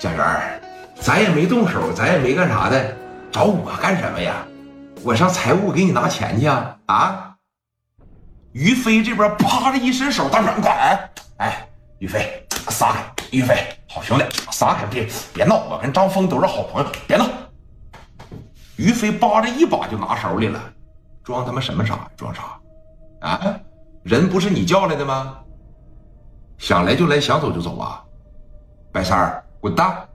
[0.00, 0.62] 蒋元，
[0.98, 2.96] 咱也没动手，咱也没干啥的，
[3.30, 4.34] 找我干什么呀？
[5.04, 6.78] 我上财务给你拿钱去啊！
[6.86, 7.36] 啊！
[8.52, 11.10] 于飞这边啪的一伸手，大软管！
[11.36, 11.68] 哎，
[11.98, 13.02] 于飞，撒开！
[13.30, 13.54] 于飞，
[13.90, 14.86] 好兄弟，撒开！
[14.86, 17.26] 别别闹，我跟张峰都是好朋友，别闹。
[18.76, 20.58] 于飞扒着一把就拿手里了，
[21.22, 22.10] 装他妈什么傻？
[22.16, 22.42] 装啥？
[23.20, 23.54] 啊？
[24.02, 25.36] 人不是你叫来的吗？
[26.56, 28.02] 想来就来，想走就走啊！
[28.90, 30.08] 白三儿，滚蛋！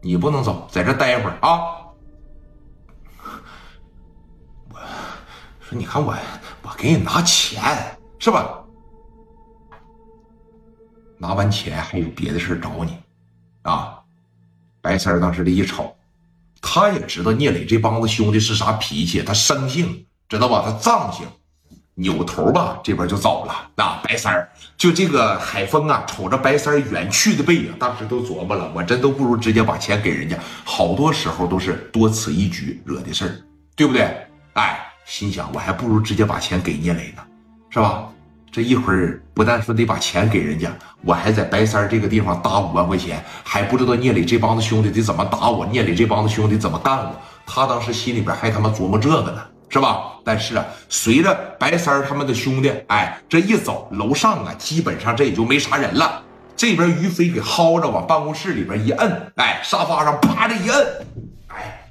[0.00, 1.86] 你不能走，在这待一会儿啊！
[4.70, 4.78] 我
[5.60, 6.12] 说，你看我，
[6.62, 7.62] 我给你拿钱
[8.18, 8.58] 是吧？
[11.16, 12.98] 拿完钱还有别的事找你
[13.62, 14.02] 啊！
[14.80, 15.96] 白三当时的一瞅，
[16.60, 20.64] 他也知道聂磊这帮子兄弟是啥脾气，他生性知道吧？
[20.66, 21.24] 他藏性。
[21.94, 23.54] 扭头吧，这边就走了。
[23.76, 30.36] 那白三儿就这个海峰啊，瞅着白三儿远去的背影，当时都琢磨了，我真都不如直接把钱给人家。
[30.64, 33.32] 好多时候都是多此一举惹的事儿，
[33.76, 34.02] 对不对？
[34.54, 37.22] 哎，心想我还不如直接把钱给聂磊呢，
[37.70, 38.08] 是吧？
[38.50, 40.70] 这一会儿不但说得把钱给人家，
[41.02, 47.14] 我还在白三儿这个地方搭五万块钱，还不知道聂磊这帮子兄弟得怎么打我，聂磊这帮子兄弟怎么干我。
[47.46, 49.42] 他当时心里边还他妈琢磨这个呢。
[49.72, 50.18] 是吧？
[50.22, 56.22] 但是啊，随着白三儿他们的兄弟，哎，这一走，楼上啊，基本上这也就没啥人了。
[56.54, 61.06] 这边于飞给薅着，往办公室里边一摁，哎，沙发上啪的一摁，
[61.48, 61.90] 哎，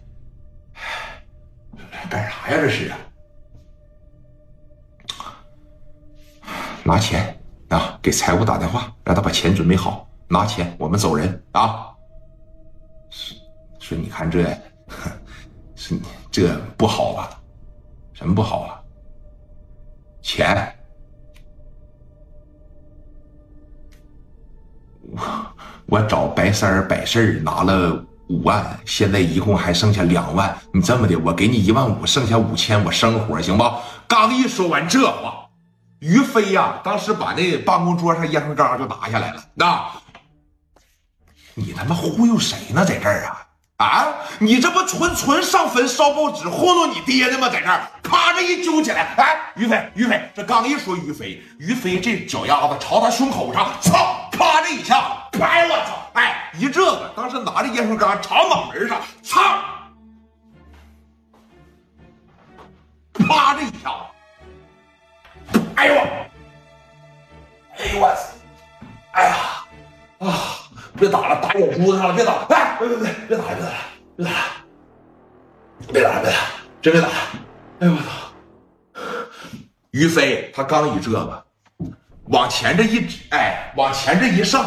[2.08, 2.62] 干啥呀？
[2.62, 2.98] 这是啊？
[6.84, 7.36] 拿钱
[7.70, 7.98] 啊！
[8.00, 11.90] 给财务打电话，让他把钱准备好，拿钱，我们走人啊！
[13.10, 13.36] 说
[13.80, 14.44] 说，你看这，
[15.76, 17.41] 是你这不好吧？
[18.22, 18.78] 什么不好啊？
[20.22, 20.76] 钱，
[25.02, 25.20] 我
[25.88, 30.56] 我找白三儿摆事儿拿了五万，现在一共还剩下两万。
[30.72, 33.64] 你这么的，我给你一万五，剩下五千我生活，行不？
[34.08, 35.50] 刚一说完这话，
[35.98, 39.44] 于飞呀，当时把那办公桌上烟灰缸就拿下来了。
[39.56, 39.84] 那，
[41.56, 42.86] 你他妈忽悠谁呢？
[42.86, 43.41] 在这儿啊？
[43.82, 44.08] 啊！
[44.40, 47.50] 你这不纯纯上坟烧报纸糊弄你爹的吗？
[47.50, 59.42] 在这儿啪着一揪起来，哎，于飞，于飞，这刚一说于飞，于飞这脚丫子朝他胸口上，操，啪这一下，拍我操，哎一这个，当时拿着烟灰缸朝脑门上，操，
[71.02, 72.14] 别打了，打眼珠子上了！
[72.14, 72.46] 别打了！
[72.52, 73.76] 哎，别别别，别打了，别打了，
[74.18, 74.38] 别打了，
[75.92, 76.38] 别打了，别打，
[76.80, 77.14] 真别打了！
[77.80, 78.06] 哎呦我操！
[79.90, 81.44] 于飞他刚一这个，
[82.26, 84.64] 往前这一哎，往前这一上，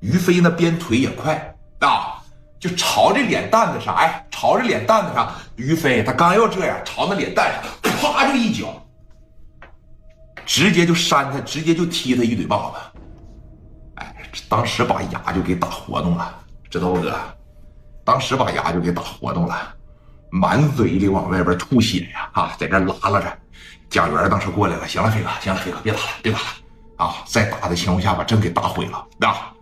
[0.00, 2.16] 于飞那边腿也快啊，
[2.58, 8.68] 就朝着脸蛋子上，哎，朝着脸蛋子上，于飞他刚要这样，朝那脸蛋上，啪就一脚，
[10.46, 12.97] 直接就扇他，直接就踢他一嘴巴子。
[14.48, 16.34] 当时把牙就给打活动了，
[16.70, 17.14] 知道不哥？
[18.04, 19.74] 当时把牙就给打活动了，
[20.30, 22.30] 满嘴里往外边吐血呀！
[22.32, 23.38] 啊，在这拉拉着。
[23.90, 26.44] 蒋元当时过来了，行了，飞哥，行了，飞哥，别打了，别打了
[26.96, 27.16] 啊！
[27.26, 29.52] 再打的情况下，把真给打毁了啊！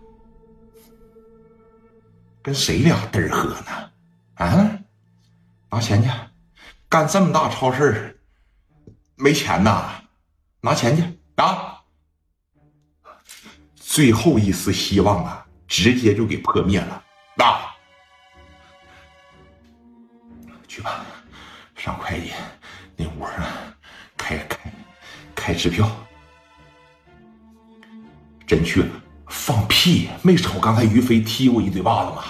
[2.41, 3.89] 跟谁俩嘚儿喝呢？
[4.35, 4.79] 啊？
[5.69, 6.09] 拿钱去，
[6.87, 8.17] 干这么大超市
[9.15, 9.91] 没钱呐？
[10.61, 11.03] 拿钱去
[11.35, 11.76] 啊！
[13.97, 17.03] 最后一丝希望啊，直接就给破灭了。
[17.35, 17.59] 那！
[20.67, 21.03] 去吧，
[21.75, 22.31] 上会计
[22.95, 23.33] 那屋啊
[24.15, 24.71] 开开
[25.33, 25.89] 开支票。
[28.45, 28.89] 真去了？
[29.29, 30.09] 放屁！
[30.21, 32.23] 没瞅刚才于飞踢我一嘴巴子吗？